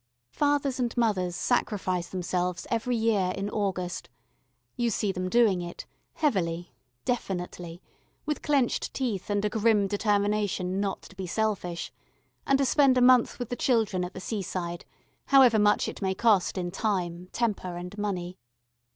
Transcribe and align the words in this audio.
Fathers 0.31 0.79
and 0.79 0.97
mothers 0.97 1.35
sacrifice 1.35 2.09
themselves 2.09 2.65
every 2.71 2.95
year 2.95 3.31
in 3.37 3.51
August; 3.51 4.09
you 4.75 4.89
see 4.89 5.11
them 5.11 5.29
doing 5.29 5.61
it, 5.61 5.85
heavily, 6.15 6.73
definitely, 7.05 7.83
with 8.25 8.41
clenched 8.41 8.95
teeth 8.95 9.29
and 9.29 9.45
a 9.45 9.49
grim 9.51 9.85
determination 9.85 10.79
not 10.79 11.03
to 11.03 11.15
be 11.15 11.27
selfish, 11.27 11.91
and 12.47 12.57
to 12.57 12.65
spend 12.65 12.97
a 12.97 12.99
month 12.99 13.37
with 13.37 13.49
the 13.49 13.55
children 13.55 14.03
at 14.03 14.15
the 14.15 14.19
seaside, 14.19 14.85
however 15.27 15.59
much 15.59 15.87
it 15.87 16.01
may 16.01 16.15
cost 16.15 16.57
in 16.57 16.71
time, 16.71 17.29
temper, 17.31 17.77
and 17.77 17.95
money. 17.99 18.39